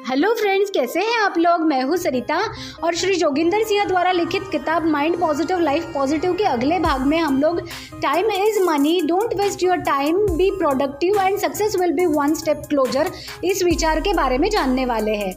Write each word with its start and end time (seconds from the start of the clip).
Hello 0.00 0.32
friends 0.34 0.70
कैसे 0.70 1.00
हैं 1.00 1.18
आप 1.18 1.34
लोग? 1.38 1.60
मैं 1.60 1.82
हूँ 1.82 1.96
सरिता 1.96 2.38
और 2.84 2.94
श्री 2.94 3.14
जोगिंदर 3.14 3.62
सिंह 3.64 3.84
द्वारा 3.84 4.10
लिखित 4.12 4.42
किताब 4.52 4.86
माइंड 4.86 5.18
पॉजिटिव 5.20 5.60
लाइफ 5.60 5.84
पॉजिटिव 5.94 6.32
के 6.32 6.44
अगले 6.44 6.78
भाग 6.78 7.06
में 7.06 7.16
हम 7.18 7.40
लोग 7.40 7.60
time 8.02 8.30
is 8.30 8.60
money 8.62 9.00
don't 9.06 9.34
waste 9.34 9.62
your 9.62 9.76
time 9.82 10.18
be 10.36 10.50
productive 10.50 11.20
and 11.20 11.38
success 11.38 11.76
will 11.76 11.92
be 11.92 12.06
one 12.06 12.34
step 12.34 12.62
closer 12.68 13.10
इस 13.44 13.62
विचार 13.62 14.00
के 14.00 14.14
बारे 14.14 14.38
में 14.38 14.48
जानने 14.50 14.86
वाले 14.86 15.14
हैं। 15.14 15.34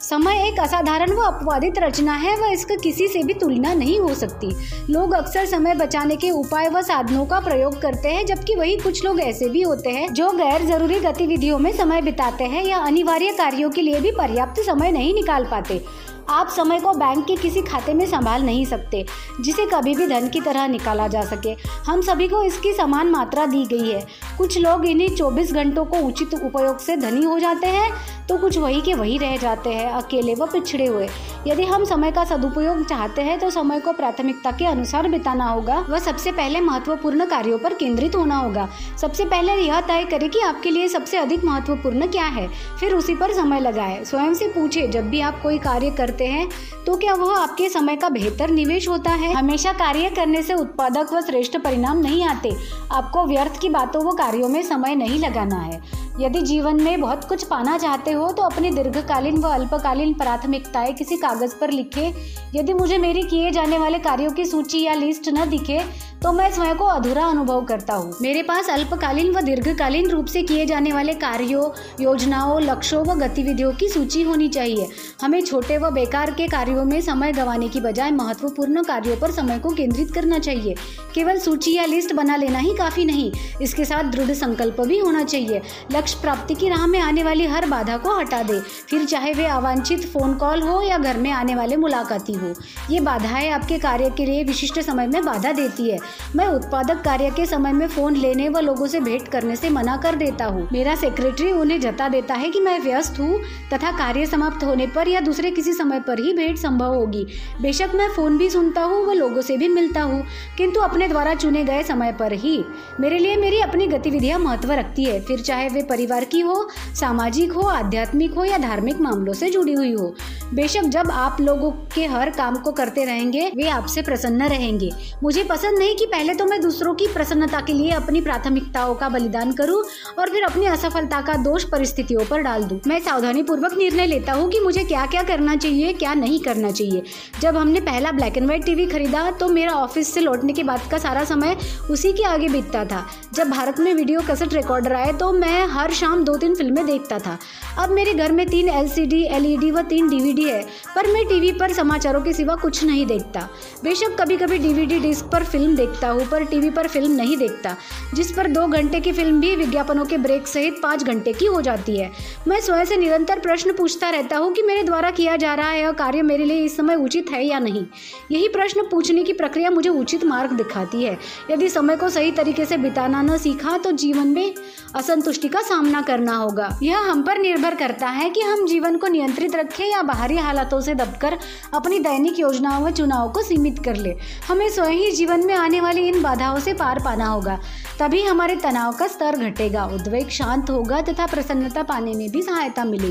समय 0.00 0.36
एक 0.40 0.58
असाधारण 0.60 1.12
व 1.12 1.20
अपवादित 1.22 1.78
रचना 1.78 2.12
है 2.14 2.34
व 2.36 2.50
इसका 2.52 2.74
किसी 2.82 3.06
से 3.08 3.22
भी 3.22 3.34
तुलना 3.34 3.72
नहीं 3.74 3.98
हो 4.00 4.14
सकती। 4.14 4.50
लोग 4.90 5.14
अक्सर 5.14 5.46
समय 5.46 5.74
बचाने 5.74 6.16
के 6.16 6.30
उपाय 6.30 6.68
व 6.68 6.82
साधनों 6.82 7.24
का 7.26 7.40
प्रयोग 7.40 7.80
करते 7.80 8.08
हैं, 8.08 8.24
जबकि 8.26 8.54
वही 8.54 8.76
कुछ 8.76 9.04
लोग 9.04 9.20
ऐसे 9.20 9.48
भी 9.48 9.62
होते 9.62 9.90
हैं 9.90 10.12
जो 10.14 10.30
गैर 10.32 10.66
ज़रूरी 10.66 11.00
गतिविधियों 11.00 11.58
में 11.58 11.72
समय 11.72 12.02
बिताते 12.02 12.44
हैं 12.44 12.64
या 12.64 12.78
अनिवार्य 12.78 13.32
कार्यों 13.38 13.70
के 13.70 13.82
लिए 13.82 14.00
भी 14.00 14.10
पर्याप्त 14.12 14.60
समय 14.62 14.92
नहीं 14.92 15.14
निकाल 15.14 15.44
पाते। 15.44 15.84
आप 16.30 16.48
समय 16.48 16.80
को 16.80 16.92
बैंक 16.92 17.24
के 17.26 17.36
किसी 17.36 17.62
खाते 17.62 17.94
में 17.94 18.04
संभाल 18.06 18.42
नहीं 18.42 18.64
सकते, 18.64 19.04
जिसे 19.40 19.66
कभी 19.66 19.94
भी 19.94 20.06
धन 20.06 20.28
की 20.28 20.40
तरह 20.40 20.66
निकाला 20.68 21.06
जा 21.08 21.22
सके। 21.24 21.54
हम 21.86 22.00
सभी 22.02 22.28
को 22.28 22.42
इसकी 22.42 22.72
समान 22.72 23.10
मात्रा 23.10 23.46
दी 23.46 23.64
गई 23.66 23.90
है। 23.90 24.06
कुछ 24.38 24.58
लोग 24.58 24.86
इन्हीं 24.86 25.08
24 25.10 25.52
घंटों 25.52 25.84
को 25.84 25.98
उचित 25.98 26.34
उपयोग 26.34 26.78
से 26.78 26.96
धनी 26.96 27.24
हो 27.24 27.38
जाते 27.38 27.66
हैं 27.66 27.90
तो 28.28 28.36
कुछ 28.36 28.56
वही 28.58 28.80
के 28.80 28.94
वही 28.94 29.16
रह 29.18 29.36
जाते 29.36 29.70
हैं, 29.70 29.90
अकेले 29.92 30.34
व 30.34 30.46
पिछड़े 30.46 30.86
हुए। 30.86 31.08
यदि 31.46 31.64
हम 31.64 31.84
समय 31.84 32.10
का 32.12 32.24
सदुपयोग 32.24 32.84
चाहते 32.86 33.22
हैं 33.22 33.38
तो 33.38 33.50
समय 33.50 33.80
को 33.80 33.92
प्राथमिकता 33.92 34.50
के 34.50 34.66
अनुसार 34.66 35.08
बिताना 35.08 35.44
होगा 35.44 35.78
व 35.90 35.98
सबसे 35.98 36.32
पहले 36.32 36.60
महत्वपूर्ण 36.60 37.26
कार्यों 37.26 37.58
पर 37.58 37.74
केंद्रित 37.74 38.16
होना 38.16 38.36
होगा। 38.36 38.68
सबसे 39.00 39.24
पहले 39.24 39.54
यह 39.54 39.80
तय 39.80 40.04
करें 40.04 40.28
कि 40.30 40.40
आपके 40.40 40.70
लिए 40.70 40.88
सबसे 40.88 41.18
अधिक 41.18 41.44
महत्वपूर्ण 41.44 42.06
क्या 42.08 42.24
है, 42.26 42.46
फिर 42.80 42.94
उसी 42.94 43.14
पर 43.14 43.32
समय 43.32 43.60
लगाए। 43.60 44.04
स्वयं 44.04 44.34
से 44.34 44.48
पूछे, 44.48 44.86
जब 44.88 45.08
भी 45.10 45.20
आप 45.20 45.40
कोई 45.42 45.58
कार्य 45.58 45.90
करते 45.92 46.17
करते 46.18 46.26
हैं 46.26 46.48
तो 46.86 46.96
क्या 46.96 47.14
वह 47.14 47.36
आपके 47.38 47.68
समय 47.68 47.96
का 47.96 48.08
बेहतर 48.08 48.50
निवेश 48.50 48.88
होता 48.88 49.10
है? 49.10 49.32
हमेशा 49.32 49.72
कार्य 49.72 50.10
करने 50.10 50.42
से 50.42 50.54
उत्पादक 50.54 51.12
व 51.12 51.20
श्रेष्ठ 51.20 51.56
परिणाम 51.58 51.98
नहीं 51.98 52.24
आते। 52.24 52.52
आपको 52.92 53.26
व्यर्थ 53.26 53.60
की 53.60 53.68
बातों 53.68 54.04
व 54.04 54.14
कार्यों 54.14 54.48
में 54.48 54.62
समय 54.62 54.94
नहीं 54.94 55.18
लगाना 55.18 55.56
है। 55.56 55.80
यदि 56.20 56.40
जीवन 56.42 56.82
में 56.82 57.00
बहुत 57.00 57.24
कुछ 57.24 57.44
पाना 57.44 57.76
चाहते 57.78 58.12
हो 58.12 58.30
तो 58.32 58.42
अपनी 58.42 58.70
दीर्घकालीन 58.70 59.36
व 59.36 59.48
अल्पकालीन 59.48 60.14
प्राथमिकताएँ 60.14 60.92
किसी 60.92 61.16
कागज़ 61.16 61.54
पर 61.56 61.70
लिखे। 61.70 62.12
यदि 62.54 62.72
मुझे 62.72 62.98
मेरी 62.98 63.22
किए 63.22 63.50
जाने 63.50 63.78
वाले 63.78 63.98
कार्यों 63.98 64.30
की 64.30 64.44
सूची 64.44 64.82
या 64.82 64.94
लिस्ट 64.94 65.28
न 65.28 65.48
दिखे 65.50 65.80
तो 66.22 66.32
मैं 66.32 66.50
स्वयं 66.52 66.74
को 66.76 66.84
अधूरा 66.84 67.24
अनुभव 67.24 67.64
करता 67.64 67.94
हूँ। 67.94 68.16
मेरे 68.22 68.42
पास 68.42 68.68
अल्पकालीन 68.70 69.30
व 69.32 69.40
दीर्घकालीन 69.40 70.08
रूप 70.10 70.26
से 70.26 70.42
किए 70.42 70.64
जाने 70.66 70.92
वाले 70.92 71.12
कार्यों, 71.14 71.68
योजनाओं, 72.00 72.60
लक्ष्यों 72.62 73.04
व 73.04 73.14
गतिविधियों 73.18 73.72
की 73.72 73.88
सूची 73.88 74.22
होनी 74.22 74.48
चाहिए। 74.48 74.88
हमें 75.22 75.40
छोटे 75.42 75.76
व 75.78 75.90
बेकार 75.90 76.30
के 76.30 76.46
कार्यों 76.48 76.84
में 76.84 77.00
समय 77.00 77.32
गंवाने 77.32 77.68
की 77.68 77.80
बजाय 77.80 78.10
महत्वपूर्ण 78.10 78.82
कार्यों 78.82 79.16
पर 79.16 79.30
समय 79.30 79.58
को 79.58 79.70
केंद्रित 79.70 80.10
करना 80.14 80.38
चाहिए। 80.38 80.74
केवल 81.14 81.38
सूची 81.38 81.74
या 81.76 81.84
लिस्ट 81.84 82.12
बना 82.12 82.36
लेना 82.36 82.58
ही 82.58 82.74
काफ़ी 82.74 83.04
नहीं, 83.04 83.30
इसके 83.62 83.84
साथ 83.84 84.10
दृढ़ 84.12 84.32
संकल्प 84.34 84.80
भी 84.80 84.98
होना 84.98 85.22
चाहिए। 85.24 85.62
लक्ष्य 85.92 86.20
प्राप्ति 86.22 86.54
की 86.54 86.68
राह 86.68 86.86
में 86.86 86.98
आने 87.00 87.24
वाली 87.24 87.46
हर 87.46 87.66
बाधा 87.66 87.96
को 87.96 88.18
हटा 88.18 88.42
दे। 88.42 88.60
फिर 88.60 89.04
चाहे 89.04 89.32
वे 89.32 89.46
अवांछित 89.46 90.04
फ़ोन 90.04 90.34
कॉल 90.34 90.62
हो 90.62 90.80
या 90.82 90.98
घर 90.98 91.16
में 91.16 91.30
आने 91.32 91.54
वाले 91.54 91.76
मुलाकाती 91.76 92.32
हो, 92.32 92.52
ये 92.90 93.00
बाधाएँ 93.00 93.50
आपके 93.50 93.78
कार्य 93.78 94.10
के 94.10 94.26
लिए 94.26 94.44
विशिष्ट 94.44 94.80
समय 94.80 95.06
में 95.06 95.24
बाधा 95.24 95.52
देती 95.52 95.90
है। 95.90 95.98
मैं 96.36 96.46
उत्पादक 96.48 97.02
कार्य 97.04 97.30
के 97.30 97.46
समय 97.46 97.72
में 97.72 97.86
फ़ोन 97.88 98.16
लेने 98.16 98.48
व 98.48 98.58
लोगों 98.58 98.86
से 98.86 99.00
भेंट 99.00 99.28
करने 99.28 99.56
से 99.56 99.70
मना 99.70 99.96
कर 99.96 100.14
देता 100.16 100.44
हूँ। 100.44 100.66
मेरा 100.72 100.94
सेक्रेटरी 100.96 101.52
उन्हें 101.52 101.80
जता 101.80 102.08
देता 102.08 102.34
है 102.34 102.50
कि 102.50 102.60
मैं 102.60 102.78
व्यस्त 102.80 103.18
हूँ 103.20 103.40
तथा 103.72 103.90
कार्य 103.98 104.26
समाप्त 104.26 104.64
होने 104.64 104.86
पर 104.86 105.08
या 105.08 105.20
दूसरे 105.20 105.50
किसी 105.50 105.72
समय 105.72 106.00
पर 106.00 106.20
ही 106.20 106.32
भेंट 106.32 106.58
संभव 106.58 106.94
होगी। 106.94 107.26
बेशक 107.62 107.94
मैं 107.94 108.08
फ़ोन 108.08 108.38
भी 108.38 108.50
सुनता 108.50 108.82
हूँ 108.82 109.04
व 109.06 109.12
लोगों 109.12 109.42
से 109.42 109.56
भी 109.56 109.68
मिलता 109.68 110.02
हूँ, 110.02 110.22
किंतु 110.58 110.80
अपने 110.80 111.08
द्वारा 111.08 111.34
चुने 111.34 111.64
गए 111.64 111.82
समय 111.82 112.12
पर 112.12 112.32
ही। 112.34 112.58
मेरे 113.00 113.18
लिए 113.18 113.36
मेरी 113.36 113.60
अपनी 113.60 113.86
गतिविधियाँ 113.86 114.38
महत्व 114.38 114.72
रखती 114.72 115.04
है। 115.04 115.20
फिर 115.20 115.40
चाहे 115.40 115.68
वे 115.68 115.82
परिवार 115.82 116.24
की 116.24 116.40
हो, 116.40 116.68
सामाजिक 116.94 117.52
हो, 117.52 117.62
आध्यात्मिक 117.62 118.34
हो 118.34 118.44
या 118.44 118.58
धार्मिक 118.58 119.00
मामलों 119.00 119.32
से 119.34 119.50
जुड़ी 119.50 119.72
हुई 119.72 119.92
हो, 119.92 120.14
बेशक 120.54 120.82
जब 120.88 121.10
आप 121.10 121.40
लोगों 121.40 121.70
के 121.94 122.06
हर 122.06 122.30
काम 122.30 122.56
को 122.56 122.72
करते 122.72 123.04
रहेंगे, 123.04 123.50
वे 123.56 123.68
आपसे 123.68 124.02
प्रसन्न 124.02 124.48
रहेंगे। 124.48 124.90
मुझे 125.22 125.44
पसंद 125.44 125.78
नहीं 125.78 125.96
कि 125.98 126.06
पहले 126.06 126.34
तो 126.34 126.44
मैं 126.44 126.60
दूसरों 126.60 126.94
की 126.94 127.06
प्रसन्नता 127.06 127.60
के 127.60 127.72
लिए 127.72 127.90
अपनी 127.90 128.20
प्राथमिकताओं 128.20 128.94
का 128.94 129.08
बलिदान 129.08 129.52
करूँ 129.52 129.82
और 130.18 130.30
फिर 130.30 130.44
अपनी 130.44 130.66
असफलता 130.66 131.20
का 131.20 131.34
दोष 131.42 131.64
परिस्थितियों 131.64 132.24
पर 132.26 132.42
डाल 132.42 132.64
दूँ। 132.64 132.78
मैं 132.86 133.00
सावधानी 133.00 133.42
पूर्वक 133.42 133.72
निर्णय 133.78 134.06
लेता 134.06 134.32
हूँ 134.32 134.48
कि 134.50 134.60
मुझे 134.60 134.84
क्या 134.84 135.06
क्या 135.06 135.22
करना 135.22 135.56
चाहिए, 135.56 135.92
क्या 135.92 136.14
नहीं 136.14 136.38
करना 136.40 136.70
चाहिए। 136.70 137.02
जब 137.40 137.56
हमने 137.56 137.80
पहला 137.80 138.12
ब्लैक 138.12 138.36
एंड 138.36 138.46
व्हाइट 138.46 138.64
टीवी 138.64 138.86
खरीदा 138.86 139.30
तो 139.30 139.48
मेरा 139.48 139.72
ऑफ़िस 139.74 140.12
से 140.14 140.20
लौटने 140.20 140.52
के 140.52 140.62
बाद 140.62 140.88
का 140.90 140.98
सारा 140.98 141.24
समय 141.24 141.56
उसी 141.90 142.12
के 142.12 142.24
आगे 142.24 142.48
बीतता 142.48 142.84
था। 142.84 143.04
जब 143.34 143.50
भारत 143.50 143.80
में 143.80 143.92
वीडियो 143.94 144.20
कैसेट 144.26 144.54
रिकॉर्डर 144.54 144.94
आए 144.94 145.12
तो 145.14 145.32
मैं 145.32 145.66
हर 145.68 145.92
शाम 145.94 146.24
दो 146.24 146.36
तीन 146.36 146.54
फ़िल्में 146.54 146.84
देखता 146.86 147.18
था। 147.18 147.38
अब 147.78 147.90
मेरे 147.90 148.14
घर 148.14 148.32
में 148.32 148.46
तीन 148.48 148.68
एल 148.68 148.90
एलईडी 149.08 149.70
व 149.70 149.82
तीन 149.84 150.08
डीवीडी 150.08 150.44
है, 150.44 150.62
पर 150.94 151.06
मैं 151.12 151.26
टीवी 151.28 151.52
पर 151.52 151.72
समाचारों 151.72 152.20
के 152.22 152.32
सिवा 152.32 152.54
कुछ 152.56 152.84
नहीं 152.84 153.06
देखता। 153.06 153.48
बेशक 153.84 154.16
कभी 154.20 154.36
कभी 154.36 154.58
डीवीडी 154.58 154.98
डिस्क 155.00 155.30
पर 155.32 155.44
फ़िल्म 155.44 155.76
देखता 155.88 156.08
हूँ 156.08 156.26
पर 156.30 156.44
टीवी 156.44 156.70
पर 156.70 156.86
फ़िल्म 156.88 157.12
नहीं 157.12 157.36
देखता, 157.36 157.74
जिस 158.14 158.30
पर 158.32 158.46
दो 158.48 158.66
घंटे 158.68 159.00
की 159.00 159.12
फ़िल्म 159.12 159.40
भी 159.40 159.54
विज्ञापनों 159.56 160.04
के 160.04 160.16
ब्रेक 160.18 160.48
सहित 160.48 160.80
पाँच 160.82 161.02
घंटे 161.04 161.32
की 161.32 161.46
हो 161.46 161.60
जाती 161.62 161.96
है। 161.96 162.10
मैं 162.48 162.60
स्वयं 162.60 162.84
से 162.84 162.96
निरंतर 162.96 163.38
प्रश्न 163.40 163.72
पूछता 163.72 164.10
रहता 164.10 164.36
हूँ 164.36 164.52
कि 164.54 164.62
मेरे 164.62 164.82
द्वारा 164.82 165.10
किया 165.10 165.36
जा 165.36 165.54
रहा 165.54 165.68
है 165.68 165.80
यह 165.80 165.92
कार्य 165.92 166.22
मेरे 166.22 166.44
लिए 166.44 166.64
इस 166.64 166.76
समय 166.76 166.94
उचित 166.96 167.30
है 167.30 167.44
या 167.44 167.58
नहीं। 167.58 167.84
यही 168.30 168.48
प्रश्न 168.48 168.82
पूछने 168.90 169.24
की 169.24 169.32
प्रक्रिया 169.32 169.70
मुझे 169.70 169.90
उचित 169.90 170.24
मार्ग 170.24 170.52
दिखाती 170.52 171.02
है। 171.02 171.16
यदि 171.50 171.68
समय 171.68 171.96
को 171.96 172.08
सही 172.08 172.32
तरीके 172.32 172.64
से 172.64 172.76
बिताना 172.78 173.22
न 173.22 173.36
सीखा 173.38 173.76
तो 173.78 173.92
जीवन 173.94 174.26
में 174.28 174.54
असंतुष्टि 174.94 175.48
का 175.48 175.62
सामना 175.62 176.02
करना 176.02 176.36
होगा। 176.36 176.68
यह 176.82 177.10
हम 177.10 177.22
पर 177.22 177.38
निर्भर 177.38 177.74
करता 177.76 178.08
है 178.08 178.28
कि 178.30 178.40
हम 178.40 178.66
जीवन 178.66 178.96
को 178.96 179.06
नियंत्रित 179.08 179.56
रखें 179.56 179.84
या 179.86 180.02
बाहरी 180.02 180.36
हालातों 180.38 180.80
से 180.80 180.94
दबकर 180.94 181.38
अपनी 181.74 181.98
दैनिक 182.00 182.38
योजनाओं 182.38 182.84
व 182.84 182.90
चुनाव 182.92 183.30
को 183.32 183.42
सीमित 183.42 183.78
कर 183.84 183.96
ले। 183.96 184.14
हमें 184.48 184.68
स्वयं 184.68 184.92
ही 184.92 185.10
जीवन 185.12 185.46
में 185.46 185.54
आने 185.78 185.86
वाली 185.86 186.08
इन 186.08 186.22
बाधाओं 186.22 186.58
से 186.58 186.72
पार 186.74 186.98
पाना 186.98 187.26
होगा। 187.26 187.58
तभी 188.00 188.22
हमारे 188.22 188.54
तनाव 188.56 188.92
का 188.92 189.06
स्तर 189.06 189.36
घटेगा, 189.38 189.84
उद्वेग 189.86 190.28
शांत 190.28 190.70
होगा 190.70 191.00
तथा 191.02 191.26
प्रसन्नता 191.26 191.82
पाने 191.82 192.14
में 192.14 192.30
भी 192.30 192.42
सहायता 192.42 192.84
मिलेगी। 192.84 193.06